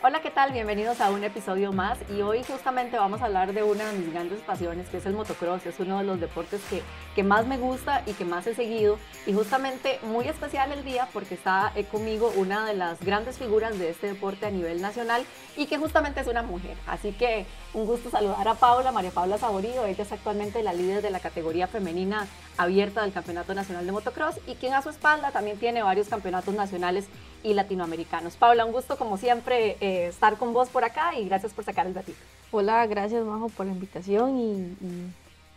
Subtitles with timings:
[0.00, 0.52] Hola, ¿qué tal?
[0.52, 4.12] Bienvenidos a un episodio más y hoy justamente vamos a hablar de una de mis
[4.12, 5.66] grandes pasiones que es el motocross.
[5.66, 6.82] Es uno de los deportes que,
[7.16, 8.96] que más me gusta y que más he seguido
[9.26, 13.76] y justamente muy especial el día porque está eh, conmigo una de las grandes figuras
[13.76, 15.24] de este deporte a nivel nacional
[15.56, 16.76] y que justamente es una mujer.
[16.86, 19.84] Así que un gusto saludar a Paula, María Paula Saborío.
[19.84, 24.36] Ella es actualmente la líder de la categoría femenina abierta del Campeonato Nacional de Motocross
[24.46, 27.08] y quien a su espalda también tiene varios campeonatos nacionales
[27.42, 28.36] y latinoamericanos.
[28.36, 31.86] Paula, un gusto como siempre eh, estar con vos por acá y gracias por sacar
[31.86, 32.18] el ratito.
[32.50, 34.76] Hola, gracias Majo por la invitación y,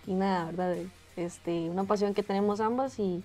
[0.08, 0.78] y, nada, ¿verdad?
[1.16, 3.24] Este, una pasión que tenemos ambas y,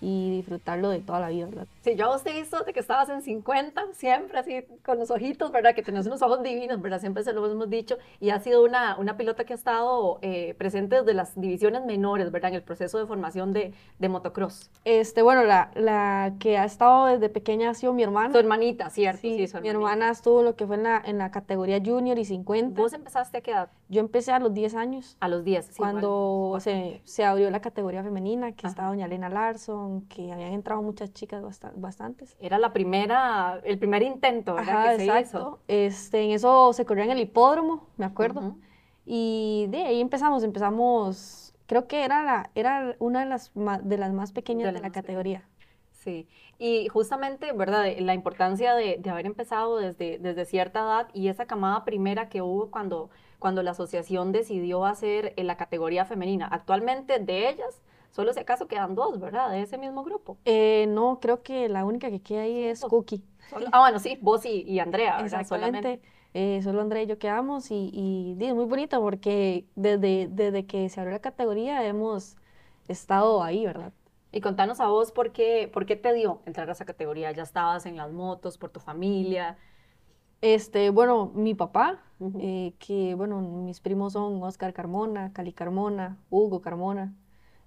[0.00, 1.66] y disfrutarlo de toda la vida, ¿verdad?
[1.82, 4.98] Sí, yo a vos te he visto de que estabas en 50, siempre así con
[4.98, 5.74] los ojitos, ¿verdad?
[5.74, 7.00] Que tenés unos ojos divinos, ¿verdad?
[7.00, 7.98] Siempre se lo hemos dicho.
[8.20, 12.30] Y ha sido una, una pilota que ha estado eh, presente desde las divisiones menores,
[12.30, 12.50] ¿verdad?
[12.50, 14.70] En el proceso de formación de, de motocross.
[14.84, 18.32] Este, bueno, la, la, que ha estado desde pequeña ha sido mi hermana.
[18.32, 19.20] Tu hermanita, ¿cierto?
[19.22, 22.24] Sí, sí mi hermana estuvo lo que fue en la, en la categoría junior y
[22.24, 22.80] 50.
[22.80, 23.70] ¿Vos empezaste a qué edad?
[23.88, 25.16] Yo empecé a los 10 años.
[25.20, 25.72] A los 10, sí.
[25.78, 28.68] Cuando bueno, se, se, abrió la categoría femenina, que Ajá.
[28.68, 31.42] estaba doña Elena Larson, que habían entrado muchas chicas
[31.76, 32.36] bastantes.
[32.40, 34.76] Era la primera, el primer intento, ¿verdad?
[34.76, 35.20] Ajá, que exacto.
[35.20, 35.58] se hizo.
[35.68, 38.40] Este, en eso se corrió en el hipódromo, me acuerdo.
[38.40, 38.56] Uh -huh.
[39.06, 43.96] Y de ahí empezamos, empezamos, creo que era, la, era una de las, más, de
[43.96, 45.48] las más pequeñas de, de la categoría.
[45.92, 46.28] Sí,
[46.58, 47.86] y justamente, ¿verdad?
[47.98, 52.40] La importancia de, de, haber empezado desde, desde cierta edad y esa camada primera que
[52.40, 56.46] hubo cuando, cuando la asociación decidió hacer la categoría femenina.
[56.46, 59.50] Actualmente de ellas, solo si acaso quedan dos, ¿verdad?
[59.50, 60.38] De ese mismo grupo.
[60.44, 63.22] Eh, no, creo que la única que queda ahí es Cookie.
[63.50, 65.40] Solo, ah, bueno, sí, vos y, y Andrea, ¿verdad?
[65.40, 66.00] Exactamente.
[66.34, 70.66] Eh, solo Andrea y yo quedamos y, y, y, es muy bonito porque desde, desde
[70.66, 72.36] que se abrió la categoría hemos
[72.86, 73.92] estado ahí, ¿verdad?
[74.30, 77.32] Y contanos a vos por qué, por qué te dio entrar a esa categoría.
[77.32, 79.56] ¿Ya estabas en las motos por tu familia?
[80.40, 82.38] Este, bueno, mi papá, uh -huh.
[82.40, 87.14] eh, que bueno, mis primos son Oscar Carmona, Cali Carmona, Hugo Carmona.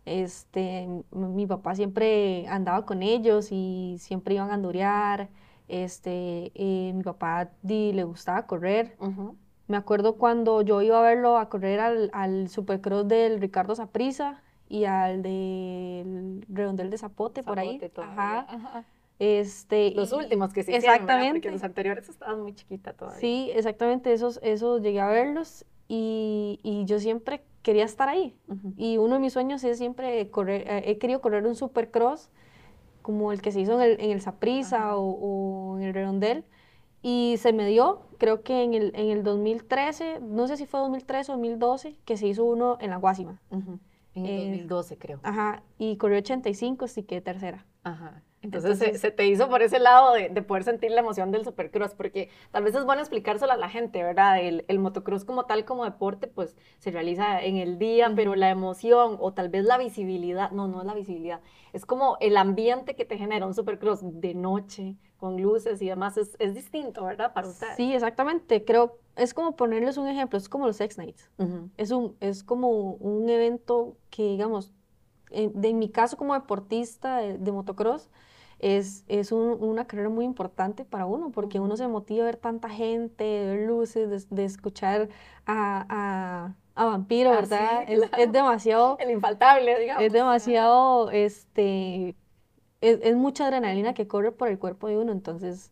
[0.06, 5.30] Este, mi papá siempre andaba con ellos y siempre iban a andurear.
[5.68, 8.96] Este, eh, mi papá di, le gustaba correr.
[9.00, 9.36] Uh -huh.
[9.68, 14.42] Me acuerdo cuando yo iba a verlo a correr al, al Supercross del Ricardo Saprisa
[14.68, 17.80] y al del Redondel de Zapote, Zapote por ahí.
[17.98, 18.46] Ajá.
[18.50, 18.86] Ajá.
[19.20, 21.14] Este, los últimos que se exactamente.
[21.14, 23.20] hicieron, porque los anteriores estaban muy chiquita todavía.
[23.20, 25.64] Sí, exactamente, esos, esos llegué a verlos
[25.94, 28.34] y, y yo siempre quería estar ahí.
[28.48, 28.74] Uh -huh.
[28.78, 32.30] Y uno de mis sueños es siempre correr, eh, he querido correr un supercross
[33.02, 36.46] como el que se hizo en el, en el Saprissa o, o, en el Redondel.
[37.02, 40.80] Y se me dio, creo que en el, en el 2013, no sé si fue
[40.80, 43.42] 2013 o 2012, que se hizo uno en la Guásima.
[43.50, 43.80] Uh -huh.
[44.14, 45.20] En el eh, 2012, creo.
[45.24, 47.66] Ajá, y corrió 85, así que tercera.
[47.84, 48.24] Ajá.
[48.44, 51.32] Entonces, Entonces se, se, te hizo por ese lado de, de, poder sentir la emoción
[51.32, 54.40] del supercross, porque tal vez es bueno explicárselo a la gente, ¿verdad?
[54.42, 58.16] El, el motocross como tal, como deporte, pues se realiza en el día, uh -huh.
[58.16, 61.42] pero la emoción o tal vez la visibilidad, no, no es la visibilidad,
[61.72, 66.18] es como el ambiente que te genera un supercross de noche, con luces y demás,
[66.18, 67.34] es, es distinto, ¿verdad?
[67.34, 67.76] Para ustedes.
[67.76, 68.66] Sí, exactamente.
[68.66, 71.30] Creo, es como ponerles un ejemplo, es como los X-Nights.
[71.38, 71.70] Uh -huh.
[71.78, 74.74] es, un, es como un evento que, digamos,
[75.30, 78.10] en, de, en mi caso como deportista de, de motocross,
[78.62, 82.38] es, es un, una carrera muy importante para uno, porque uno se motiva a ver
[82.38, 85.10] tanta gente, de ver luces, de, de escuchar
[85.48, 87.70] a, a, a Vampiro, ¿verdad?
[87.72, 88.24] Ah, sí, es, claro.
[88.24, 88.98] es, demasiado...
[89.00, 90.04] El infaltable, digamos.
[90.04, 92.16] Es demasiado, este...
[92.82, 95.72] Es, es, mucha adrenalina que corre por el cuerpo de uno, entonces,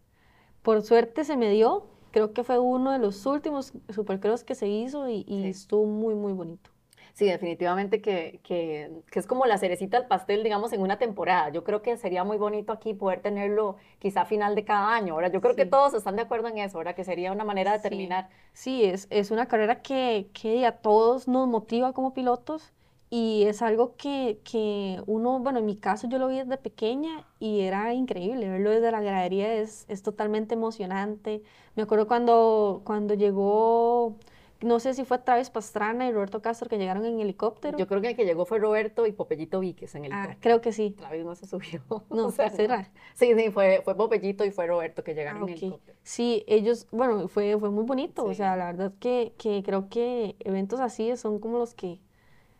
[0.62, 4.68] por suerte se me dio, creo que fue uno de los últimos supercross que se
[4.68, 5.50] hizo y, y sí.
[5.50, 6.72] estuvo muy, muy bonito.
[7.14, 11.50] Sí, definitivamente que, que, que, es como la cerecita al pastel, digamos, en una temporada.
[11.50, 15.14] Yo creo que sería muy bonito aquí poder tenerlo quizá a final de cada año.
[15.14, 17.74] Ahora, yo creo que todos están de acuerdo en eso, ahora que sería una manera
[17.74, 18.30] de terminar.
[18.54, 22.74] Sí, es, es una carrera que, que a todos nos motiva como pilotos
[23.12, 27.26] y es algo que, que, uno, bueno, en mi caso yo lo vi desde pequeña
[27.40, 31.42] y era increíble, verlo desde la gradería es, es totalmente emocionante.
[31.76, 34.16] Me acuerdo cuando, cuando llegó,
[34.62, 37.78] no sé si fue Travis Pastrana y Roberto Castro que llegaron en helicóptero.
[37.78, 40.40] Yo creo que el que llegó fue Roberto y Popellito Víquez en Ah, helicóptero.
[40.42, 40.92] creo que sí.
[40.98, 41.82] Travis no se subió.
[42.10, 42.92] No, O sea, ¿será?
[43.14, 45.98] Sí, sí, fue, fue Popellito y fue Roberto que Ah, llegaron en helicóptero.
[46.04, 50.36] Sí, ellos, bueno, fue, fue muy bonito, o sea, la verdad que, que creo que
[50.40, 52.00] eventos así son como los que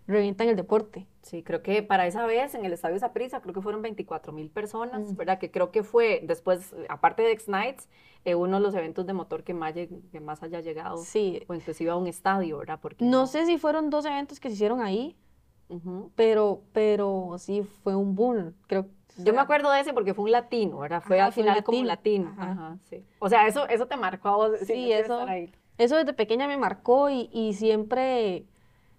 [0.10, 1.08] revientan el deporte.
[1.22, 4.50] Sí, creo que para esa vez en el Estadio Saprissa, creo que fueron 24 mil
[4.50, 5.16] personas, Mm.
[5.16, 5.40] ¿verdad?
[5.40, 7.88] Que creo que fue después, aparte de X-Nights,
[8.26, 11.54] eh, uno de los eventos de motor que más, que más haya llegado, Sí, o
[11.54, 12.80] inclusive a un estadio, ¿verdad?
[12.82, 15.16] Porque no sé si fueron dos eventos que se hicieron ahí,
[15.70, 16.12] Ujú.
[16.16, 18.88] pero, pero sí fue un boom, creo.
[19.18, 21.02] Yo me sea, acuerdo de ese porque fue un latino, ¿verdad?
[21.02, 22.30] Fue Ajá, al fue final como latino, latino.
[22.42, 22.52] ajá.
[22.52, 23.04] Ajá, sí.
[23.20, 24.60] O sea, eso, eso te marcó a vos.
[24.60, 25.26] si Sí, no quieres eso-.
[25.78, 28.46] Eso desde pequeña me marcó y, y siempre,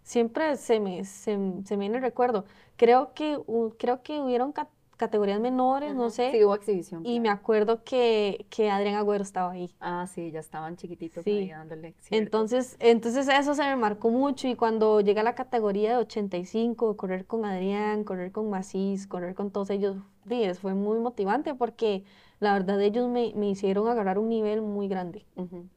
[0.02, 1.32] siempre se me, se,
[1.64, 2.44] se me viene el recuerdo.
[2.76, 3.38] Creo que,
[3.78, 7.06] creo que hubieron ca- categorías menores, no sé, Sí, hubo exhibición.
[7.06, 9.70] y me acuerdo que, que Adrián Agüero estaba ahí.
[9.80, 11.30] Ah, sí, ya estaban chiquititos Sí.
[11.30, 11.94] ahí dándole.
[12.00, 12.16] cierto.
[12.16, 17.26] Entonces, entonces eso se me marcó mucho y cuando llega la categoría de 85, correr
[17.26, 19.96] con Adrián, correr con Macís, correr con todos ellos,
[20.28, 22.04] sí, fue muy motivante porque
[22.40, 25.26] la verdad ellos me, me hicieron agarrar un nivel muy grande.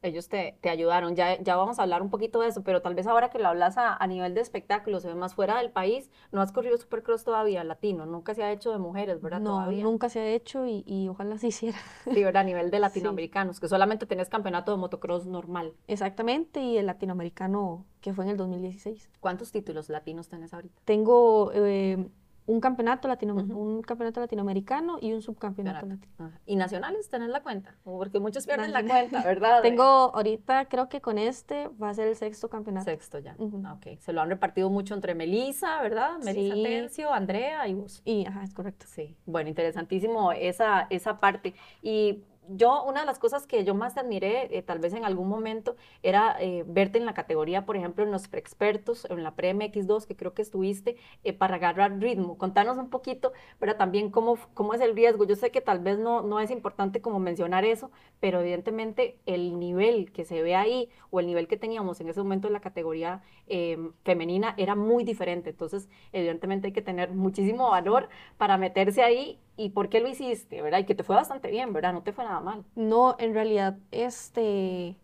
[0.00, 2.94] Ellos te, te ayudaron, ya, ya vamos a hablar un poquito de eso, pero tal
[2.94, 5.70] vez ahora que lo hablas a, a nivel de espectáculos, se ve más fuera del
[5.70, 9.40] país, no has corrido Supercross todavía, latino, nunca se ha hecho de mujeres, ¿verdad?
[9.40, 9.84] No, Todavía.
[9.84, 11.76] nunca se ha hecho y, y ojalá se hiciera.
[12.04, 12.40] Sí, ¿verdad?
[12.42, 15.74] A nivel de latinoamericanos, que solamente tenés campeonato de motocross normal.
[15.86, 19.10] Exactamente, y el latinoamericano que fue en el 2016.
[19.20, 20.80] ¿Cuántos títulos latinos tenés ahorita?
[20.84, 22.08] Tengo eh,
[22.46, 26.06] un campeonato, latino, un campeonato latinoamericano y un subcampeonato Campeonato.
[26.18, 26.40] latino.
[26.44, 27.74] ¿Y nacionales tenés la cuenta?
[27.84, 29.62] Porque muchos pierden la cuenta, ¿verdad?
[29.62, 32.84] Tengo ahorita, creo que con este va a ser el sexto campeonato.
[32.84, 33.34] Sexto ya.
[33.38, 36.18] Ok, se lo han repartido mucho entre Melisa, ¿verdad?
[36.22, 36.62] Melisa Sí.
[36.62, 38.02] Tencio, Andrea y vos.
[38.04, 38.84] Y, ajá, es correcto.
[38.88, 41.54] Sí, bueno, interesantísimo esa, esa parte.
[41.82, 45.04] Y yo, una de las cosas que yo más te admiré, eh, tal vez en
[45.04, 49.34] algún momento, era eh, verte en la categoría, por ejemplo, en los preexpertos, en la
[49.34, 52.38] Pre-MX2, que creo que estuviste, eh, para agarrar ritmo.
[52.38, 55.24] Contanos un poquito, pero también cómo, cómo es el riesgo.
[55.24, 59.58] Yo sé que tal vez no, no es importante como mencionar eso, pero evidentemente el
[59.58, 62.60] nivel que se ve ahí o el nivel que teníamos en ese momento en la
[62.60, 65.50] categoría eh, femenina era muy diferente.
[65.50, 68.08] Entonces, evidentemente hay que tener muchísimo valor
[68.38, 70.78] para meterse ahí y por qué lo hiciste, ¿verdad?
[70.80, 71.92] Y que te fue bastante bien, ¿verdad?
[71.92, 72.64] No te fue nada mal.
[72.74, 74.96] No, en realidad, este,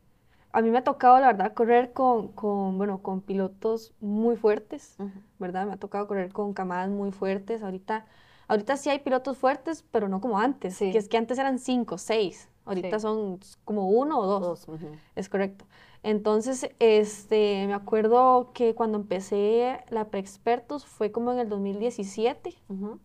[0.53, 4.97] a mí me ha tocado, la verdad, correr con, con, bueno, con pilotos muy fuertes,
[5.39, 5.67] ¿verdad?
[5.67, 7.63] Me ha tocado correr con camadas muy fuertes.
[7.63, 8.07] Ahorita,
[8.49, 10.91] ahorita sí hay pilotos fuertes, pero no como antes, Sí.
[10.91, 12.49] que es que antes eran cinco, seis.
[12.67, 13.03] Ahorita Sí.
[13.03, 14.41] son como uno o dos.
[14.43, 14.89] Dos, ujú.
[15.17, 15.65] Es correcto.
[16.03, 22.99] Entonces, este, me acuerdo que cuando empecé la Preexpertos fue como en el 2017, Ujú.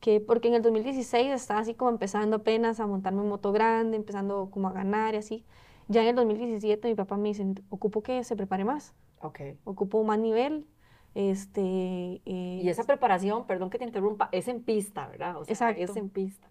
[0.00, 3.96] Que porque en el 2016 estaba así como empezando apenas a montarme en moto grande,
[3.96, 5.44] empezando como a ganar y así.
[5.88, 9.40] Ya en el 2017 mi papá me dice, ocupo que se prepare más, Ok.
[9.64, 10.66] ocupo más nivel,
[11.14, 11.60] este...
[12.24, 15.36] eh, Y esa preparación, perdón que te interrumpa, es en pista, ¿verdad?
[15.36, 15.82] O sea, Exacto.
[15.82, 16.48] es en pista.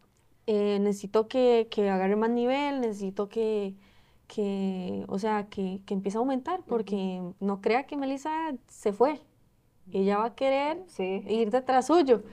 [0.47, 3.75] eh, necesito que, que agarre más nivel, necesito que,
[4.27, 9.21] que o sea, que, que empiece a aumentar, porque no crea que Melissa se fue.
[9.91, 11.23] Ella va a querer Sí.
[11.27, 12.23] ir detrás suyo.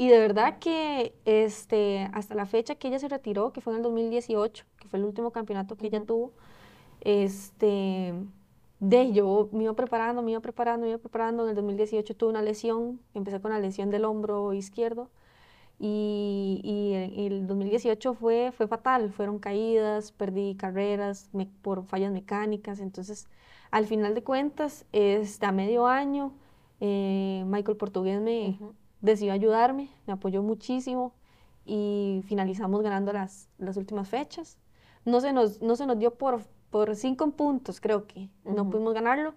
[0.00, 3.78] Y de verdad que este, hasta la fecha que ella se retiró, que fue en
[3.78, 6.32] el 2018, que fue el último campeonato que ella tuvo,
[7.02, 8.14] este,
[8.80, 11.44] de yo me iba preparando, me iba preparando, me iba preparando.
[11.44, 15.10] En el 2018 tuve una lesión, empecé con la lesión del hombro izquierdo.
[15.78, 22.12] Y, y el, el 2018 fue, fue fatal, fueron caídas, perdí carreras me- por fallas
[22.12, 22.80] mecánicas.
[22.80, 23.28] Entonces,
[23.70, 26.34] al final de cuentas, este, a medio año,
[26.80, 28.74] eh, Michael Portugués me Ujú.
[29.00, 31.14] Decidió ayudarme, me apoyó muchísimo
[31.64, 34.58] y finalizamos ganando las, las últimas fechas.
[35.04, 38.70] No se nos, no se nos dio por, por cinco puntos, creo que no Ujú.
[38.72, 39.34] pudimos ganarlo,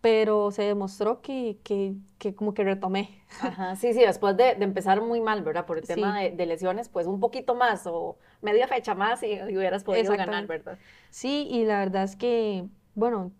[0.00, 3.22] pero se demostró que, que, que como que retomé.
[3.40, 5.66] Ajá, sí, sí, después de, de empezar muy mal, ¿verdad?
[5.66, 6.24] Por el tema Sí.
[6.30, 10.12] de, de lesiones, pues un poquito más o media fecha más y, y hubieras podido
[10.12, 10.46] ganar.
[10.46, 10.78] ¿verdad?
[11.10, 13.32] Sí, y la verdad es que, bueno,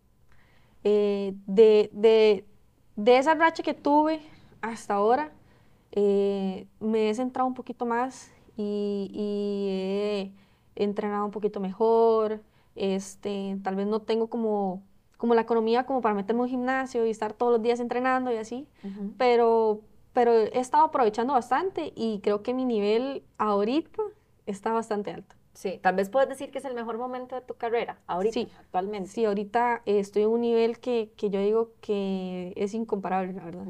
[0.84, 2.46] eh, de, de,
[2.96, 4.20] de esa racha que tuve
[4.62, 5.32] hasta ahora,
[5.96, 9.68] eh, me he centrado un poquito más y, y
[10.78, 12.40] he entrenado un poquito mejor.
[12.76, 14.82] Este, tal vez no tengo como
[15.16, 18.30] como la economía como para meterme en un gimnasio y estar todos los días entrenando
[18.30, 18.68] y así,
[19.16, 19.80] pero,
[20.12, 24.02] pero he estado aprovechando bastante y creo que mi nivel ahorita
[24.44, 25.34] está bastante alto.
[25.54, 28.48] Sí, tal vez puedes decir que es el mejor momento de tu carrera, ahorita, Sí.
[28.60, 29.08] actualmente.
[29.08, 33.44] Sí, ahorita eh, estoy en un nivel que, que yo digo que es incomparable, la
[33.46, 33.64] verdad.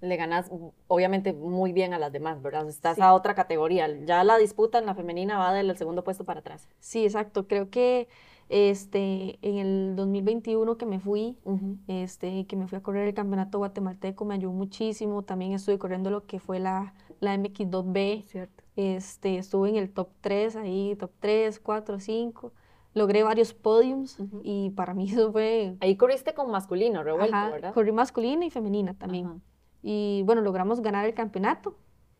[0.00, 0.50] Le ganas,
[0.88, 2.68] obviamente, muy bien a las demás, ¿verdad?
[2.68, 3.02] Estás Sí.
[3.02, 3.88] a otra categoría.
[4.04, 6.68] Ya la disputa en la femenina va del segundo puesto para atrás.
[6.80, 7.46] Sí, exacto.
[7.48, 8.08] Creo que
[8.48, 11.78] este, en el 2021 que me fui, Ujú.
[11.88, 15.22] este, que me fui a correr el campeonato guatemalteco, me ayudó muchísimo.
[15.22, 18.22] También estuve corriendo lo que fue la, la MX2B.
[18.26, 18.64] Cierto.
[18.76, 22.52] Este, estuve en el top 3 ahí, top 3, 4, 5.
[22.92, 25.76] Logré varios podiums y para mí eso fue...
[25.80, 27.74] Ahí corriste con masculino, revuelto, Ajá, ¿verdad?
[27.74, 29.42] corrí masculina y femenina también.
[29.88, 31.76] Y bueno, logramos ganar el campeonato,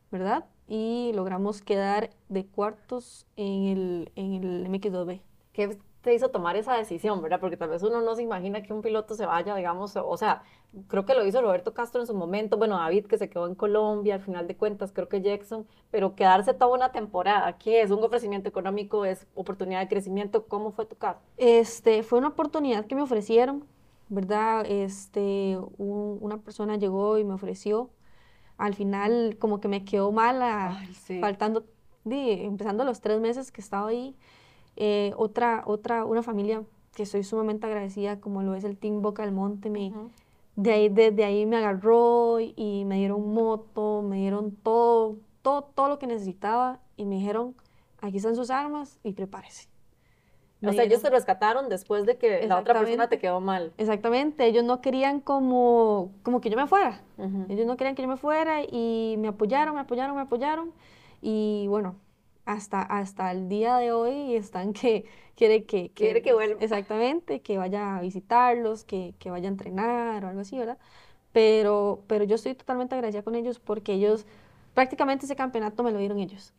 [0.09, 0.45] ¿verdad?
[0.69, 5.19] Y logramos quedar de cuartos en el, en el MX2B.
[5.51, 7.41] ¿Qué te hizo tomar esa decisión, verdad?
[7.41, 10.43] Porque tal vez uno no se imagina que un piloto se vaya, digamos, o sea,
[10.87, 13.55] creo que lo hizo Roberto Castro en su momento, bueno, David que se quedó en
[13.55, 17.91] Colombia, al final de cuentas, creo que Jackson, pero quedarse toda una temporada, ¿qué es?
[17.91, 19.03] ¿Un ofrecimiento económico?
[19.03, 20.45] ¿Es oportunidad de crecimiento?
[20.45, 21.19] ¿Cómo fue tu caso?
[21.35, 23.65] Este, fue una oportunidad que me ofrecieron,
[24.09, 24.65] ¿verdad?
[24.67, 27.89] Este, un- una persona llegó y me ofreció.
[28.57, 31.19] Al final, como que me quedó mal, a- Ay, sí.
[31.19, 31.65] faltando,
[32.05, 34.15] empezando los tres meses que estaba ahí.
[34.75, 36.63] Eh, otra, otra, una familia
[36.95, 39.91] que estoy sumamente agradecida, como lo es el Team Boca del Monte, me,
[40.55, 45.89] de ahí, desde ahí me agarró y me dieron moto, me dieron todo, todo, todo
[45.89, 47.55] lo que necesitaba y me dijeron,
[48.01, 49.67] aquí están sus armas y prepárese.
[50.63, 53.73] O sea, ellos te rescataron después de que la otra persona te quedó mal.
[53.77, 57.01] Exactamente, ellos no querían como, como que yo me fuera.
[57.17, 57.45] Ujú.
[57.49, 60.73] Ellos no querían que yo me fuera y me apoyaron, me apoyaron, me apoyaron.
[61.21, 61.95] Y bueno,
[62.45, 66.59] hasta, hasta el día de hoy están que quiere que, Quiere que vuelva.
[66.61, 70.77] Exactamente, que vaya a visitarlos, que, que vaya a entrenar o algo así, ¿verdad?
[71.33, 74.25] Pero, pero yo estoy totalmente agradecida con ellos porque ellos,
[74.73, 76.53] prácticamente ese campeonato me lo dieron ellos.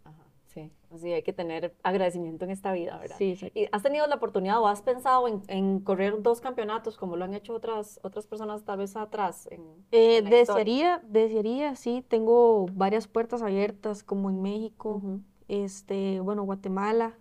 [0.88, 3.16] Sí, así hay que tener agradecimiento en esta vida, ¿verdad?
[3.18, 3.58] Sí, exacto.
[3.58, 7.24] ¿Y has tenido la oportunidad o has pensado en, en correr dos campeonatos como lo
[7.24, 9.48] han hecho otras, otras personas tal vez atrás?
[9.50, 9.60] En,
[9.92, 15.02] Eh, en desearía, desearía, sí, tengo varias puertas abiertas como en México.
[15.48, 17.18] Este, bueno, Guatemala,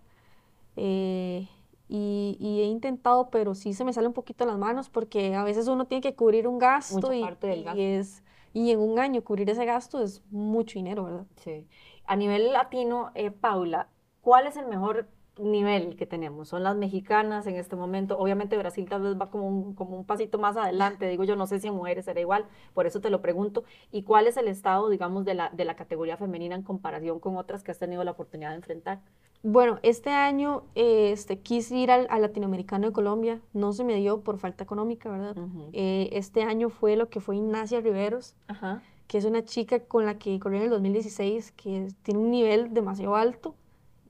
[0.76, 1.48] eh,
[1.88, 5.42] y, y he intentado, pero sí se me sale un poquito las manos porque a
[5.44, 7.80] veces uno tiene que cubrir un gasto Mucha y, parte del y gasto.
[7.80, 8.22] es,
[8.52, 11.26] y en un año cubrir ese gasto es mucho dinero, ¿verdad?
[11.36, 11.66] Sí.
[12.08, 13.88] A nivel latino, eh, Paula,
[14.22, 16.48] ¿cuál es el mejor nivel que tenemos?
[16.48, 18.18] Son las mexicanas en este momento.
[18.18, 21.46] Obviamente Brasil tal vez va como un, como un pasito más adelante, digo yo, no
[21.46, 23.64] sé si en mujeres será igual, por eso te lo pregunto.
[23.92, 27.36] ¿Y cuál es el estado, digamos, de la, de la categoría femenina en comparación con
[27.36, 29.00] otras que has tenido la oportunidad de enfrentar?
[29.42, 33.96] Bueno, este año eh, este, quise ir al, al Latinoamericano de Colombia, no se me
[33.96, 35.36] dio por falta económica, ¿verdad?
[35.36, 35.68] Ujú.
[35.74, 38.82] Eh, este año fue lo que fue Ignacia Riveros, Ajá.
[39.08, 42.30] Que es una chica con la que corrí en el 2016, que es- tiene un
[42.30, 43.56] nivel demasiado alto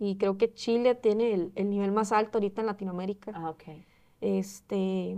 [0.00, 3.32] y creo que Chile tiene el, el nivel más alto ahorita en Latinoamérica.
[3.34, 3.54] Ah.
[4.20, 5.16] Este,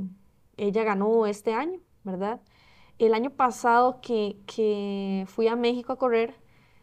[0.56, 2.40] ella ganó este año, ¿verdad?
[2.98, 6.34] El año pasado que, que fui a México a correr,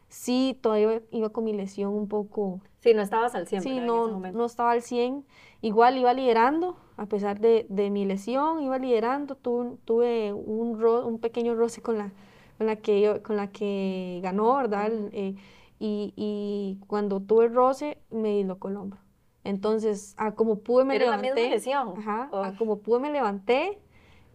[0.10, 4.08] sí, todavía iba con mi lesión un poco, Sí, no estabas al 100, sí, no,
[4.20, 5.26] no estaba al 100,
[5.62, 11.06] igual iba liderando, a pesar de, de mi lesión, iba liderando, tuve, tuve un, ro-
[11.06, 12.12] un pequeño roce con la,
[12.58, 14.92] con la, que, con la que ganó, ¿verdad?
[15.12, 15.36] Eh,
[15.80, 19.00] y, y cuando tuve el roce, me dislocó el hombro.
[19.44, 21.50] Entonces, a como pude me Era la misma levanté.
[21.50, 21.94] lesión.
[22.00, 22.58] Ajá, a Uf.
[22.58, 23.80] como pude me levanté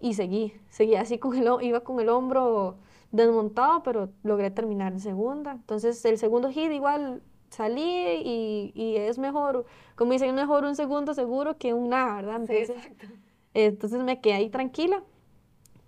[0.01, 0.55] y seguí.
[0.71, 2.79] Seguí así con el, iba con el hombro
[3.11, 5.53] desmontado, pero logré terminar en segunda.
[5.53, 7.83] Entonces, el segundo hit igual salí
[8.25, 12.37] y, y es mejor, como dicen, es mejor un segundo seguro que un nada, ¿verdad?
[12.45, 13.07] Sí, Entonces, exacto.
[13.55, 15.03] entonces me quedé ahí tranquila.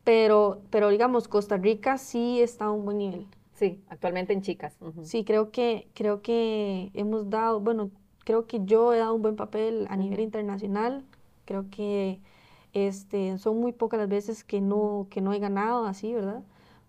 [0.05, 3.27] Pero, pero digamos, Costa Rica sí está a un buen nivel.
[3.55, 4.77] Sí, actualmente en chicas.
[5.03, 7.91] Sí, creo que, creo que hemos dado, bueno,
[8.25, 11.05] creo que yo he dado un buen papel a nivel internacional.
[11.45, 12.21] Creo que
[12.73, 16.43] este, son muy pocas las veces que no, que no he ganado así, ¿verdad?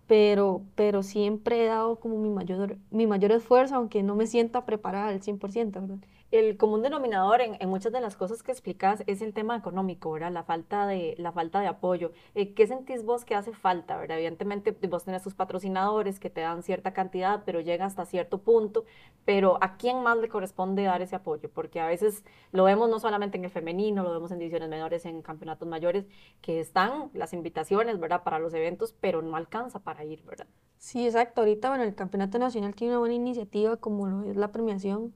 [0.06, 4.64] Pero, pero siempre he dado como mi mayor, mi mayor esfuerzo, aunque no me sienta
[4.66, 5.98] preparada al 100%, ¿verdad?
[6.32, 10.32] El común denominador en, muchas de las cosas que explicas es el tema económico, ¿verdad?
[10.32, 12.10] La falta de, la falta de apoyo.
[12.34, 14.18] Eh, ¿qué sentís vos que hace falta, verdad?
[14.18, 18.84] Evidentemente vos tenés tus patrocinadores que te dan cierta cantidad, pero llega hasta cierto punto,
[19.24, 21.48] pero ¿a quién más le corresponde dar ese apoyo?
[21.48, 25.06] Porque a veces lo vemos no solamente en el femenino, lo vemos en divisiones menores,
[25.06, 26.06] en campeonatos mayores,
[26.40, 28.24] que están las invitaciones, ¿verdad?
[28.24, 30.46] Para los eventos, pero no alcanza para ir, ¿verdad?
[30.78, 31.40] Sí, exacto.
[31.42, 35.14] Ahorita, bueno, el Campeonato Nacional tiene una buena iniciativa como lo es la premiación,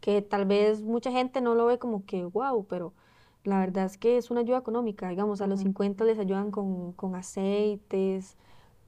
[0.00, 2.94] que tal vez mucha gente no lo ve como que wow, pero
[3.44, 5.62] la verdad es que es una ayuda económica, digamos, a los Ujú.
[5.62, 8.36] 50 les ayudan con, con aceites,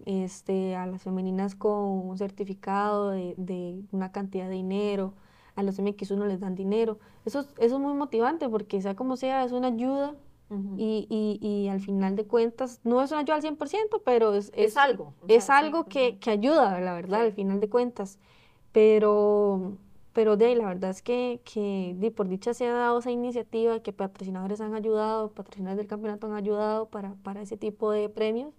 [0.06, 1.72] este, a las femeninas con
[2.08, 5.14] un certificado de, de una cantidad de dinero,
[5.56, 6.98] a los MX1 les dan dinero.
[7.24, 10.14] Eso, es- eso es muy motivante porque sea como sea, es una ayuda
[10.76, 14.52] y, y, y al final de cuentas, no es una ayuda al 100%, pero es,
[14.52, 18.18] Es algo, o Es sea, algo que, que ayuda, la verdad, al final de cuentas.
[18.72, 19.78] Pero,
[20.18, 23.12] pero de ahí, la verdad es que, que di, por dicha se ha dado esa
[23.12, 28.08] iniciativa, que patrocinadores han ayudado, patrocinadores del campeonato han ayudado para, para ese tipo de
[28.08, 28.52] premios.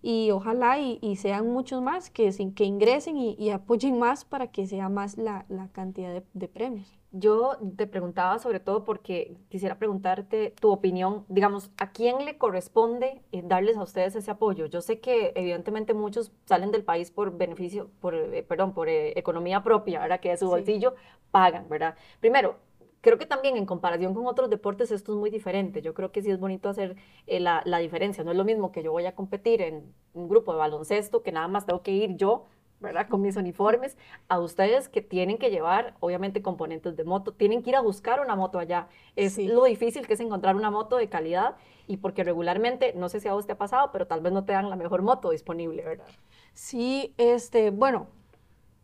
[0.00, 4.46] Y ojalá y, y sean muchos más que, que ingresen y, y apoyen más para
[4.46, 6.90] que sea más la, la cantidad de, de premios.
[7.18, 13.22] Yo te preguntaba sobre todo porque quisiera preguntarte tu opinión, digamos, ¿a quién le corresponde
[13.32, 14.66] eh, darles a ustedes ese apoyo?
[14.66, 19.18] Yo sé que evidentemente muchos salen del país por beneficio, por, eh, perdón, por eh,
[19.18, 20.20] economía propia, ¿verdad?
[20.20, 20.50] Que de su Sí.
[20.50, 20.94] bolsillo
[21.30, 21.96] pagan, ¿verdad?
[22.20, 22.56] Primero,
[23.00, 25.80] creo que también en comparación con otros deportes esto es muy diferente.
[25.80, 26.96] Yo creo que sí es bonito hacer
[27.26, 28.24] eh, la, la diferencia.
[28.24, 31.32] No es lo mismo que yo voy a competir en un grupo de baloncesto, que
[31.32, 32.46] nada más tengo que ir yo,
[32.80, 33.08] ¿verdad?
[33.08, 33.96] Con mis uniformes,
[34.28, 38.20] a ustedes que tienen que llevar, obviamente, componentes de moto, tienen que ir a buscar
[38.20, 38.88] una moto allá.
[39.16, 39.48] Es Sí.
[39.48, 41.56] lo difícil que es encontrar una moto de calidad
[41.86, 44.44] y porque regularmente, no sé si a vos te ha pasado, pero tal vez no
[44.44, 46.06] te dan la mejor moto disponible, ¿verdad?
[46.52, 48.08] Sí, este, bueno,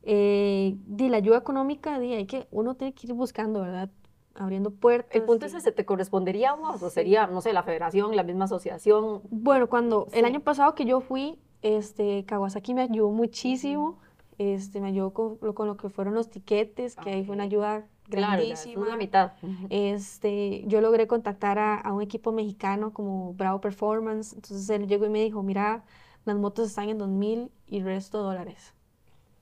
[0.04, 3.90] eh, di la ayuda económica, di, hay que, uno tiene que ir buscando, ¿verdad?
[4.34, 5.14] Abriendo puertas.
[5.14, 6.82] El punto y- es ese, ¿te correspondería a vos?
[6.82, 6.94] ¿O Sí.
[6.94, 9.20] sería, no sé, la federación, la misma asociación?
[9.30, 10.24] Bueno, cuando el Sí.
[10.24, 13.98] año pasado que yo fui, este, Kawasaki me ayudó muchísimo,
[14.38, 17.44] este, me ayudó con, lo- con lo que fueron los tiquetes, que ahí fue una
[17.44, 18.88] ayuda Claro, grandísima.
[18.88, 19.32] la mitad.
[19.70, 25.06] Este, yo logré contactar a, a un equipo mexicano como Bravo Performance, entonces él llegó
[25.06, 25.84] y me dijo, mira,
[26.24, 28.74] las motos están en dos mil y resto dólares.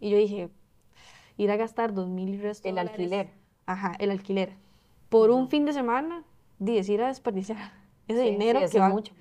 [0.01, 0.51] Y yo dije,
[1.37, 2.93] ir a gastar dos mil y resto El dólares.
[2.93, 3.31] alquiler.
[3.67, 4.55] Ajá, el alquiler.
[5.09, 5.51] Por un Ujú.
[5.51, 6.25] fin de semana,
[6.59, 7.73] di, es ir a desperdiciar
[8.09, 8.89] ese Sí, dinero sí, que va.
[8.91, 9.13] mucho.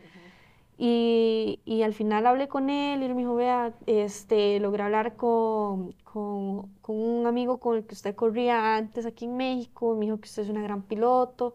[0.81, 5.17] Y, y al final hablé con él y él me dijo, vea, este, logré hablar
[5.17, 10.05] con, con, con un amigo con el que usted corría antes aquí en México, me
[10.05, 11.53] dijo que usted es una gran piloto.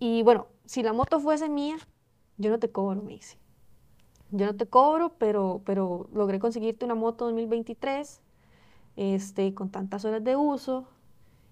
[0.00, 1.76] Y bueno, si la moto fuese mía,
[2.38, 3.38] yo no te cobro, me dice.
[4.32, 8.20] Yo no te cobro, pero, pero logré conseguirte una moto 2023,
[8.96, 10.88] este, con tantas horas de uso.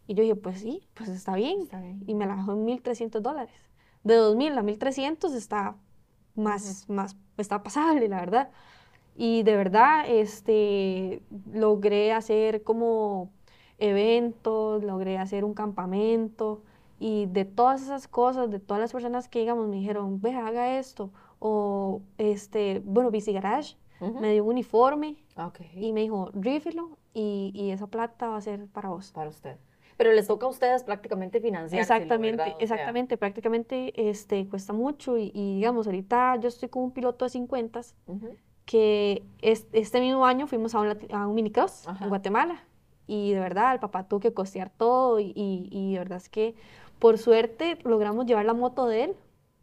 [0.08, 1.60] Y yo dije, pues sí, pues está bien.
[1.60, 2.02] Está bien.
[2.08, 3.54] Y me la dejó en 1.300 dólares.
[4.02, 5.76] De 2.000 a 1.300 está
[6.38, 8.50] más, más, está pasable, la verdad.
[9.16, 11.22] Y de verdad, este,
[11.52, 13.30] logré hacer como
[13.78, 16.62] eventos, logré hacer un campamento
[17.00, 20.78] y de todas esas cosas, de todas las personas que, digamos, me dijeron, ve, haga
[20.78, 26.98] esto, o, este, bueno, Bici Garage me dio un uniforme Ok, y me dijo, rífelo
[27.14, 29.12] y, y esa plata va a ser para vos.
[29.12, 29.56] para usted.
[29.98, 31.80] Pero les toca a ustedes prácticamente financiar.
[31.82, 37.26] Exactamente, exactamente, prácticamente este, cuesta mucho y, y, digamos, ahorita yo estoy con un piloto
[37.26, 37.82] de 50
[38.64, 42.04] que es- este mismo año fuimos a un, a un minicross Ajá.
[42.04, 42.62] en Guatemala
[43.06, 46.28] y de verdad el papá tuvo que costear todo y, y- y de verdad es
[46.28, 46.54] que
[46.98, 49.16] por suerte logramos llevar la moto de él.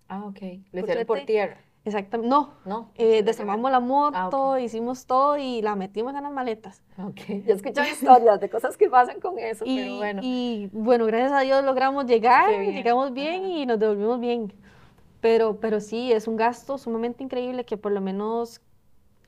[0.10, 0.40] Ah, ok.
[0.72, 2.90] Lo hicieron por tierra, Exactamente, no, ¿no?
[2.96, 4.60] eh, desarmamos la moto, Ah, ok.
[4.62, 6.82] hicimos todo y la metimos en las maletas.
[6.98, 10.22] Ok, yo he escuchado historias de cosas que pasan con eso, Y pero bueno.
[10.24, 13.48] y, bueno, gracias a Dios logramos llegar, bien, llegamos bien ajá.
[13.54, 14.52] y nos devolvimos bien.
[15.22, 18.62] Pero, pero sí, es un gasto sumamente increíble que por lo menos,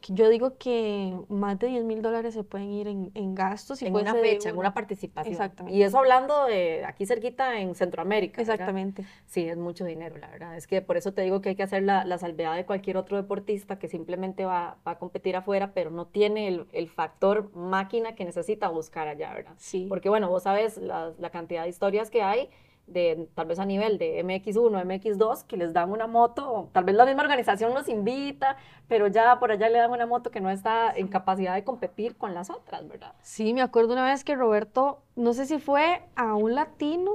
[0.10, 3.80] yo digo que más de 10 mil dólares se pueden ir en, en gastos.
[3.80, 5.34] Si en una fecha, en una participación.
[5.34, 5.78] Exactamente.
[5.78, 8.41] Y eso hablando de aquí cerquita en Centroamérica.
[8.41, 8.54] ¿verdad?
[8.54, 9.06] Exactamente.
[9.26, 10.56] Sí, es mucho dinero, la verdad.
[10.56, 12.98] Es que por eso te digo que hay que hacer la, la salvedad de cualquier
[12.98, 17.54] otro deportista que simplemente va, va a competir afuera, pero no tiene el, el factor
[17.56, 19.54] máquina que necesita buscar allá, ¿verdad?
[19.58, 19.86] Sí.
[19.89, 22.50] Porque bueno, vos sabes la, la cantidad de historias que hay
[22.88, 26.95] de tal vez a nivel de MX1, MX2, que les dan una moto, tal vez
[26.95, 30.50] la misma organización los invita, pero ya por allá le dan una moto que no
[30.50, 33.13] está en capacidad de competir con las otras, ¿verdad?
[33.21, 37.12] Sí, me acuerdo una vez que Roberto, no sé si fue a un latino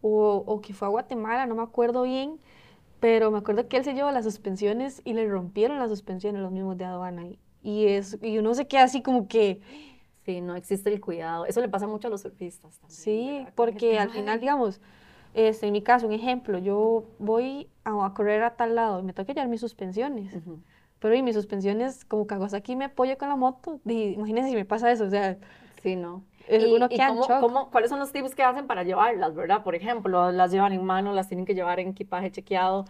[0.00, 2.40] o, o que fue a Guatemala, no me acuerdo bien,
[3.00, 6.52] pero me acuerdo que él se llevó las suspensiones y le rompieron las suspensiones los
[6.52, 7.26] mismos de aduana.
[7.26, 9.60] Y, y, es, y uno se queda así como que,
[10.24, 11.46] Sí, no existe el cuidado.
[11.46, 12.90] Eso le pasa mucho a los surfistas también.
[12.96, 14.80] sí, porque que, al final, digamos,
[15.34, 19.02] este, en mi caso, un ejemplo, yo voy a, a correr a tal lado y
[19.02, 20.34] me tengo que llevar mis suspensiones.
[20.34, 20.58] ujú.
[20.98, 24.64] Pero y mis suspensiones, como Kawasaki me apoya con la moto, di- imagínense si me
[24.64, 25.36] pasa eso, o sea,
[25.82, 26.22] Sí, no.
[26.46, 29.64] Es- ¿Y, uno y cómo- cómo- cuáles son los tips que hacen para llevarlas, verdad?
[29.64, 32.84] Por ejemplo, las llevan en mano, las tienen que llevar en equipaje chequeado.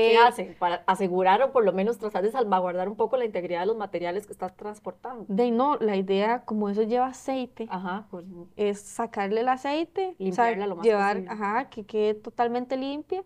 [0.00, 3.24] ¿Qué eh, hacen para asegurar o por lo menos tratar de salvaguardar un poco la
[3.26, 5.28] integridad de los materiales que estás transportando?
[5.28, 8.24] de no, la idea, como eso lleva aceite, Ajá, pues
[8.56, 11.28] es sacarle el aceite, o sea, Limpiarla lo más llevar, posible.
[11.28, 13.24] ajá, que quede totalmente limpia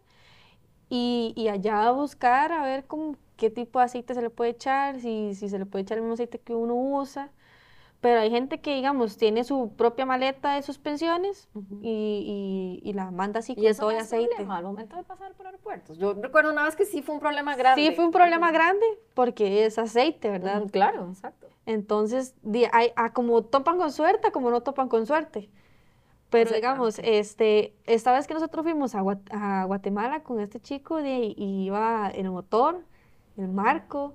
[0.90, 5.00] y, y allá buscar a ver cómo, qué tipo de aceite se le puede echar,
[5.00, 7.32] si, si se le puede echar el mismo aceite que uno usa.
[8.00, 11.48] Pero hay gente que, digamos, tiene su propia maleta de suspensiones
[11.82, 14.28] y, y- y la manda así con Y eso todo el aceite.
[14.30, 15.98] problema al momento de pasar por aeropuertos.
[15.98, 17.82] Yo recuerdo una vez que sí fue un problema grande.
[17.86, 20.62] Sí, fue un problema grande porque es aceite, ¿verdad?
[20.64, 21.48] Mm, Claro, exacto.
[21.66, 22.34] Entonces,
[22.72, 25.50] hay, a como topan con suerte, como no topan con suerte.
[26.30, 31.34] Pero digamos, este, esta vez que nosotros fuimos a, a Guatemala con este chico, di,
[31.36, 32.84] y iba el motor,
[33.36, 34.14] el marco,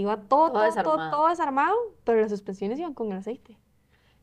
[0.00, 1.10] iba todo, Todo todo, todo, desarmado.
[1.10, 3.58] todo desarmado, pero las suspensiones iban con el aceite.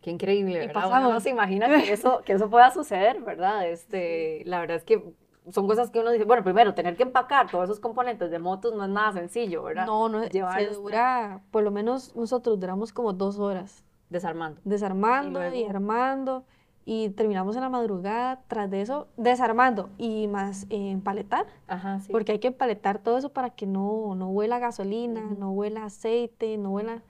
[0.01, 0.87] Qué increíble, Y ¿verdad?
[0.87, 3.67] Uno no se imagina que eso, que eso pueda suceder, ¿verdad?
[3.67, 5.13] Este, la verdad es que
[5.51, 8.73] son cosas que uno dice, bueno, primero, tener que empacar todos esos componentes de motos
[8.75, 9.85] no es nada sencillo, ¿verdad?
[9.85, 14.61] No, no, se Llevarlos dura, por lo menos nosotros duramos como dos horas desarmando.
[14.63, 15.69] desarmando y, luego?
[15.69, 16.45] armando
[16.85, 21.47] y terminamos en la madrugada, tras de eso, desarmando y más eh, empaletar.
[21.67, 22.11] Ajá, sí.
[22.11, 26.57] Porque hay que paletar todo eso para que no, no huela gasolina, no huela aceite,
[26.57, 27.01] no huela...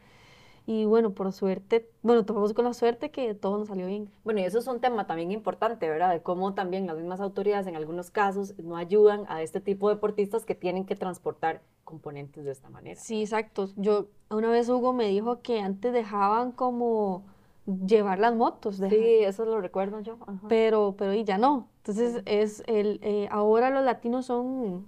[0.67, 4.09] Y bueno, por suerte, bueno, topamos con la suerte que todo nos salió bien.
[4.23, 6.09] Bueno, y eso es un tema también importante, ¿verdad?
[6.09, 9.95] De cómo también las mismas autoridades en algunos casos no ayudan a este tipo de
[9.95, 12.99] deportistas que tienen que transportar componentes de esta manera.
[12.99, 13.69] Sí, exacto.
[13.75, 17.25] Yo, una vez Hugo me dijo que antes dejaban como
[17.65, 20.17] llevar las motos, Sí, eso lo recuerdo yo.
[20.27, 20.47] ajá.
[20.47, 21.69] pero, pero y ya no.
[21.77, 24.87] Entonces, es el, eh, ahora los latinos son,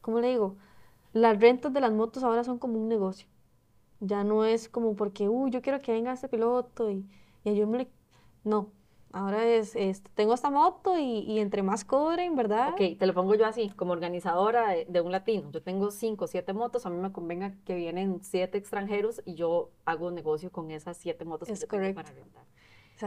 [0.00, 0.56] ¿cómo le digo?
[1.12, 3.28] Las rentas de las motos ahora son como un negocio.
[4.00, 7.06] Ya no es como porque, uy, yo quiero que venga este piloto y,
[7.44, 7.88] y ayúdame.
[8.44, 8.72] No,
[9.12, 12.70] ahora es, es, tengo esta moto y, y entre más cobren, ¿verdad?
[12.70, 15.50] Ok, te lo pongo yo así, como organizadora de, de un latino.
[15.50, 19.70] Yo tengo cinco, siete motos, a mí me convenga que vienen siete extranjeros y yo
[19.84, 22.44] hago negocio con esas siete motos que Es yo tengo para rentar.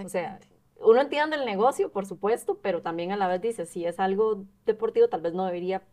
[0.05, 0.39] O sea,
[0.79, 4.43] uno entiende el negocio, por supuesto, pero también a la vez dice, si es algo
[4.65, 5.83] deportivo, tal vez no debería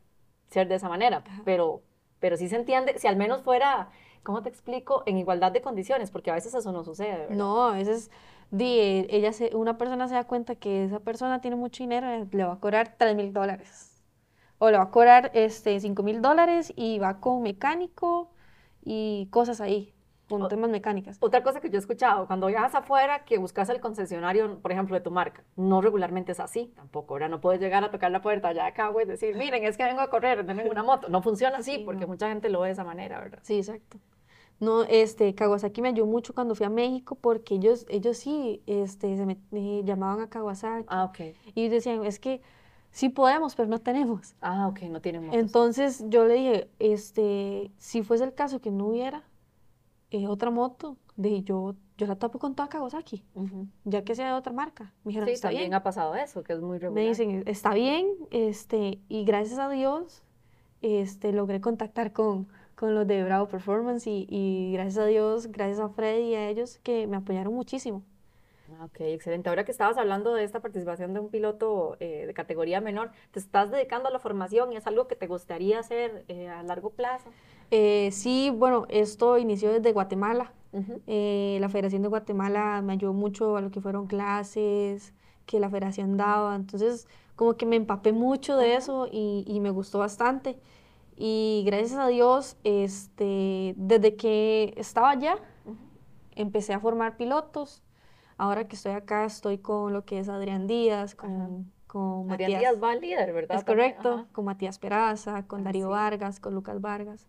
[0.48, 1.42] ser de esa manera, Ajá.
[1.44, 1.82] pero,
[2.18, 3.90] pero sí se entiende, si al menos fuera,
[4.22, 5.02] ¿cómo te explico?
[5.06, 7.36] En igualdad de condiciones, porque a veces eso no sucede, ¿verdad?
[7.36, 8.10] No, a veces di,
[8.58, 12.26] eh, ella se, una persona se da cuenta que esa persona tiene mucho dinero, eh,
[12.32, 14.02] le va a cobrar 3 mil dólares.
[14.58, 18.32] O le va a cobrar este, 5 mil dólares y va con mecánico
[18.84, 19.94] y cosas ahí,
[20.28, 21.16] con O- temas mecánicas.
[21.20, 24.94] Otra cosa que yo he escuchado, cuando viajas afuera, que buscas el concesionario, por ejemplo,
[24.96, 27.30] de tu marca, no regularmente es así tampoco, ¿verdad?
[27.30, 30.00] No puedes llegar a tocar la puerta allá acá, güey, decir, miren, es que vengo
[30.02, 31.08] a correr, denme una moto.
[31.08, 32.08] No funciona así, Sí, porque no.
[32.08, 33.40] mucha gente lo ve de esa manera, ¿verdad?
[33.42, 33.98] Sí, exacto.
[34.60, 39.16] No, este, Kawasaki me ayudó mucho cuando fui a México porque ellos, ellos sí, este,
[39.16, 41.34] se me, eh, llamaban a Kawasaki Ah, ok.
[41.54, 42.42] y decían, es que
[42.90, 44.34] sí podemos, pero no tenemos.
[44.42, 45.40] Ah, ok, no tienen motos.
[45.40, 49.24] Entonces yo le dije, este, si fuese el caso que no hubiera
[50.10, 53.24] eh, otra moto, dije, yo, yo la tapo con toda Kawasaki,
[53.84, 54.92] ya que sea de otra marca.
[55.04, 55.74] Me dijeron, Sí, está también bien.
[55.74, 57.04] ha pasado eso, que es muy Me regular.
[57.06, 60.22] dicen, está bien, este, y gracias a Dios,
[60.82, 62.48] este, logré contactar con,
[62.80, 66.48] con los de Bravo Performance y, y gracias a Dios, gracias a Freddy y a
[66.48, 68.04] ellos que me apoyaron muchísimo.
[68.72, 69.48] Ah, Ok, excelente.
[69.48, 73.38] Ahora que estabas hablando de esta participación de un piloto eh, de categoría menor, ¿te
[73.40, 76.90] estás dedicando a la formación y es algo que te gustaría hacer eh, a largo
[76.90, 77.34] plazo?
[77.70, 80.52] Eh, sí, bueno, esto inició desde Guatemala.
[80.72, 81.02] Ujú.
[81.06, 85.12] Eh, la Federación de Guatemala me ayudó mucho a lo que fueron clases
[85.46, 86.54] que la federación daba.
[86.56, 90.58] Entonces, como que me empapé mucho de eso y, y me gustó bastante.
[91.22, 95.36] Y gracias a Dios, este, desde que estaba allá,
[96.34, 97.82] empecé a formar pilotos.
[98.38, 102.60] Ahora que estoy acá, estoy con lo que es Adrián Díaz, con, con Adrián Matías.
[102.60, 103.58] Díaz va líder, ¿verdad?
[103.58, 104.28] Es correcto, ajá.
[104.32, 105.90] con Matías Peraza, con Ah, Darío sí.
[105.90, 107.26] Vargas, con Lucas Vargas.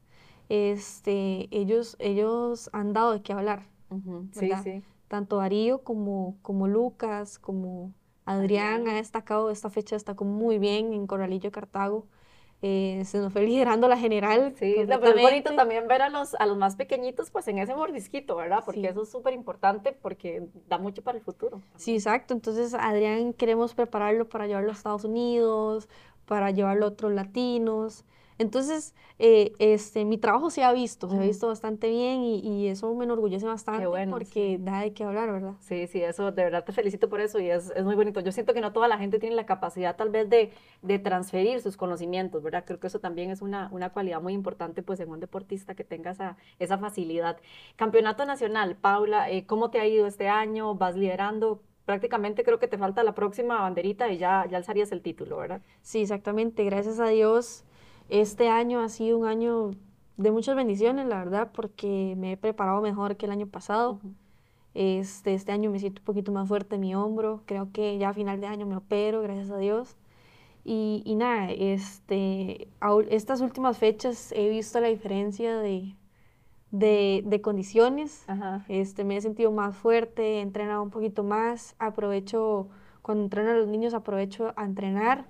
[0.50, 4.84] Este, ellos, ellos han dado de qué hablar, Ujú, Sí, sí.
[5.10, 7.94] tanto Darío como, como Lucas, como
[8.26, 8.88] Adrián Adrián.
[8.88, 12.08] ha destacado, esta fecha destacó muy bien en Corralillo, Cartago.
[12.64, 14.54] Eh, se nos fue liderando la general.
[14.56, 17.74] Sí, pero es bonito también ver a los, a los más pequeñitos pues en ese
[17.74, 18.62] mordisquito, ¿verdad?
[18.64, 18.86] Porque Sí.
[18.88, 21.62] eso es súper importante porque da mucho para el futuro.
[21.76, 22.36] Sí, exacto.
[22.36, 25.90] Entonces, Adrián queremos prepararlo para llevarlo a Estados Unidos,
[26.26, 28.06] para llevarlo a otros latinos.
[28.42, 32.68] Entonces, eh, este, mi trabajo se ha visto, se ha visto bastante bien y, y
[32.70, 35.54] eso me enorgullece bastante bueno, porque da de qué hablar, ¿verdad?
[35.60, 38.20] Sí, sí, eso, de verdad te felicito por eso y es, es muy bonito.
[38.20, 40.52] Yo siento que no toda la gente tiene la capacidad tal vez de,
[40.82, 42.64] de transferir sus conocimientos, ¿verdad?
[42.66, 45.84] Creo que eso también es una, una cualidad muy importante pues en un deportista que
[45.84, 47.38] tenga esa, esa facilidad.
[47.76, 50.74] Campeonato Nacional, Paula, eh, ¿cómo te ha ido este año?
[50.74, 51.62] ¿Vas liderando?
[51.86, 55.62] Prácticamente creo que te falta la próxima banderita y ya, ya alzarías el título, ¿verdad?
[55.82, 56.64] Sí, exactamente.
[56.64, 57.66] Gracias a Dios,
[58.12, 59.72] este año ha sido un año
[60.18, 64.00] de muchas bendiciones, la verdad, porque me he preparado mejor que el año pasado.
[64.74, 67.42] Este, este año me siento un poquito más fuerte en mi hombro.
[67.46, 69.98] Creo que ya a final de año me opero, gracias a Dios.
[70.64, 75.96] Y, y nada, este, au- estas últimas fechas he visto la diferencia de,
[76.72, 78.24] de, de condiciones.
[78.28, 78.64] Ajá.
[78.70, 82.70] Este, me he sentido más fuerte, he entrenado un poquito más, aprovecho,
[83.02, 85.26] cuando entreno a los niños, aprovecho a entrenar.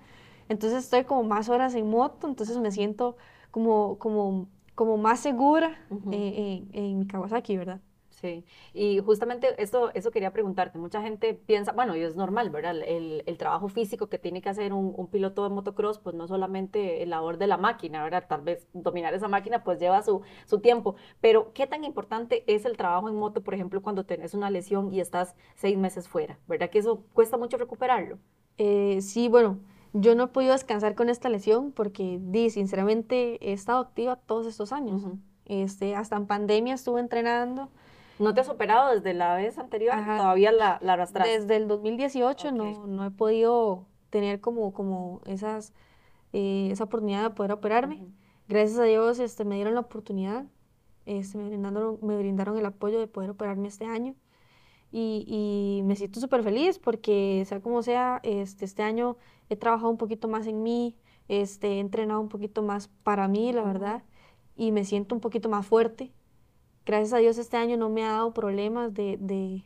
[0.49, 3.17] Entonces estoy como más horas en moto, entonces me siento
[3.51, 6.11] como, como, como más segura Ujú.
[6.11, 7.81] eh, en, en mi Kawasaki, ¿verdad?
[8.09, 10.77] Sí, y justamente esto, eso quería preguntarte.
[10.77, 12.75] Mucha gente piensa, bueno, y es normal, ¿verdad?
[12.85, 16.27] El, el trabajo físico que tiene que hacer un, un piloto de motocross, pues no
[16.27, 18.25] solamente el labor de la máquina, ¿verdad?
[18.27, 22.65] Tal vez dominar esa máquina pues lleva su, su tiempo, pero ¿qué tan importante es
[22.65, 26.37] el trabajo en moto, por ejemplo, cuando tenés una lesión y estás seis meses fuera?
[26.47, 28.19] ¿Verdad que eso cuesta mucho recuperarlo?
[28.57, 29.59] Eh, sí, bueno,
[29.93, 34.47] yo no he podido descansar con esta lesión porque, di, sinceramente, he estado activa todos
[34.47, 35.03] estos años.
[35.03, 35.17] Ujú.
[35.45, 37.69] Este, hasta en pandemia estuve entrenando.
[38.19, 39.93] ¿No te has operado desde la vez anterior?
[39.93, 40.17] Ajá.
[40.17, 41.27] Todavía la, la arrastras.
[41.27, 42.53] Desde el 2018 Ok.
[42.53, 45.73] no, no he podido tener como, como esas,
[46.31, 47.95] eh, esa oportunidad de poder operarme.
[47.95, 48.11] Ujú.
[48.47, 50.45] Gracias a Dios este, me dieron la oportunidad,
[51.05, 54.13] este, me brindaron, me brindaron el apoyo de poder operarme este año.
[54.91, 59.17] Y, y me siento súper feliz porque, sea como sea, este, este año
[59.49, 63.53] he trabajado un poquito más en mí, este, he entrenado un poquito más para mí,
[63.53, 64.03] la verdad,
[64.55, 66.11] y me siento un poquito más fuerte.
[66.85, 69.63] Gracias a Dios este año no me ha dado problemas de, de,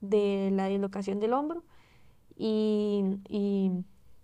[0.00, 1.64] de la dislocación del hombro.
[2.36, 3.72] Y, y,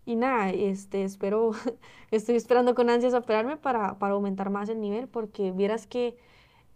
[0.07, 1.53] y nada, este, espero,
[2.11, 6.17] estoy esperando con ansias operarme para, para aumentar más el nivel, porque vieras que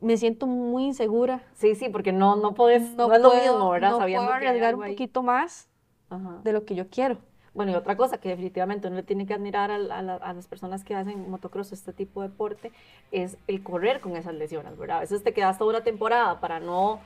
[0.00, 1.42] me siento muy insegura.
[1.54, 3.90] Sí, sí, porque no, no puedes, no, es lo mismo, ¿verdad?
[3.90, 4.92] no Sabiendo puedo arriesgar un ahí.
[4.92, 5.68] poquito más
[6.08, 6.40] Ajá.
[6.42, 7.18] de lo que yo quiero.
[7.52, 10.14] Bueno, y otra cosa que definitivamente uno le tiene que admirar a, la- a la-
[10.16, 12.70] a las personas que hacen motocross, este tipo de deporte,
[13.10, 14.98] es el correr con esas lesiones, ¿verdad?
[14.98, 17.00] A veces te quedas toda una temporada para no,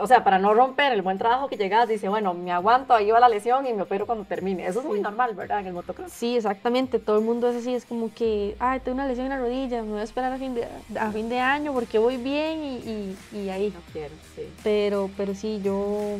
[0.00, 3.10] o sea, para no romper el buen trabajo que llegas, dice, bueno, me aguanto, ahí
[3.10, 4.66] va la lesión y me opero cuando termine.
[4.66, 5.60] Eso es muy normal, ¿verdad?
[5.60, 6.12] En el motocross.
[6.12, 9.30] Sí, exactamente, todo el mundo es así, es como que, ay, tengo una lesión en
[9.32, 10.66] la rodilla, me voy a esperar a fin de,
[10.98, 13.70] a fin de año porque voy bien y, y- y ahí.
[13.74, 14.42] No quiero, sí.
[14.62, 16.16] Pero, pero sí, yo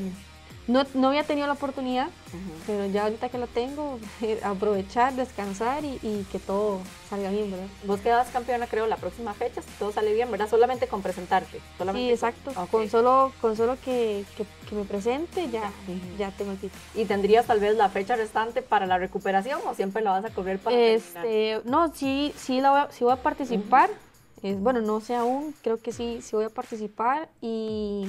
[0.66, 2.08] no, no había tenido la oportunidad,
[2.66, 3.98] pero ya ahorita que la tengo,
[4.42, 7.66] aprovechar, descansar y, y que todo salga bien, ¿verdad?
[7.84, 10.48] Vos quedas campeona, creo, la próxima fecha, si todo sale bien, ¿verdad?
[10.48, 11.60] Solamente con presentarte.
[11.78, 12.52] Solamente Sí, exacto.
[12.70, 15.70] Con solo, con solo que, que- que me presente, ya,
[16.18, 16.82] ya tengo el título.
[16.94, 20.30] ¿Y tendrías tal vez la fecha restante para la recuperación o siempre la vas a
[20.30, 21.26] correr para terminar?
[21.26, 23.88] Este, no, sí, sí, la voy a, sí voy a participar.
[24.42, 28.06] Es, bueno, no sé aún, creo que sí, sí voy a participar y,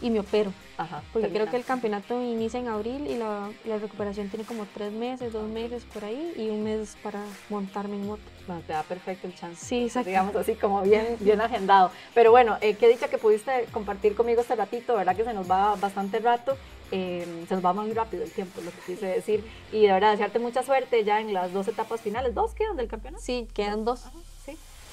[0.00, 0.52] y me opero.
[0.76, 4.64] Ajá, Porque creo que el campeonato inicia en abril y la, la recuperación tiene como
[4.72, 8.22] tres meses, dos meses por ahí y un mes para montarme en moto.
[8.66, 9.64] Te da perfecto el chance.
[9.66, 10.08] Sí, exacto.
[10.08, 11.90] Digamos así, como bien, bien agendado.
[12.14, 15.16] Pero bueno, eh, qué dicha que pudiste compartir conmigo este ratito, ¿verdad?
[15.16, 16.56] Que se nos va bastante rato.
[16.90, 19.44] eh, se nos va muy rápido el tiempo, lo que quise decir.
[19.72, 22.34] Y de verdad, desearte mucha suerte ya en las dos etapas finales.
[22.34, 23.22] ¿Dos quedan del campeonato?
[23.22, 24.06] Sí, quedan dos.
[24.06, 24.16] Ajá.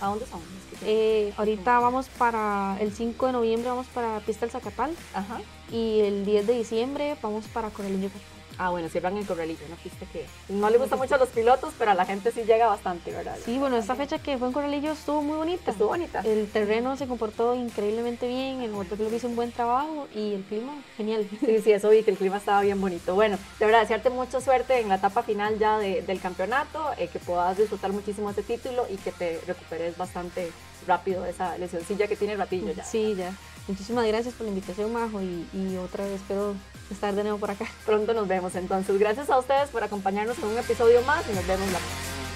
[0.01, 0.41] ¿A dónde son?
[0.83, 5.39] Eh, ahorita vamos para el 5 de noviembre, vamos para Pista del Zacatal Ajá.
[5.71, 8.09] y el 10 de diciembre vamos para Corralillo.
[8.57, 11.73] Ah, bueno, cierran el corralillo, una pista que no le gusta mucho a los pilotos,
[11.77, 13.35] pero a la gente sí llega bastante, ¿verdad?
[13.43, 15.71] Sí, bueno, esta fecha que fue en Corralillo estuvo muy bonita.
[15.71, 16.21] Estuvo bonita.
[16.23, 20.73] El terreno se comportó increíblemente bien, el motoclub hizo un buen trabajo y el clima,
[20.95, 21.27] genial.
[21.41, 23.13] Sí, sí, eso vi que el clima estaba bien bonito.
[23.13, 27.09] Bueno, de verdad, desearte mucha suerte en la etapa final ya de- del campeonato, eh,
[27.09, 30.49] que puedas disfrutar muchísimo este título y que te recuperes bastante
[30.87, 32.83] rápido de esa lesioncilla que tiene ratillo ya.
[32.85, 33.33] Sí, ya.
[33.67, 36.55] Muchísimas gracias por la invitación, Majo, y, otra vez espero
[36.91, 37.65] estar de nuevo por acá.
[37.85, 38.99] Pronto nos vemos entonces.
[38.99, 41.79] Gracias a ustedes por acompañarnos en un episodio más y nos vemos la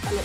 [0.02, 0.22] próxima.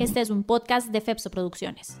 [0.00, 2.00] Este es un podcast de Fepso Producciones.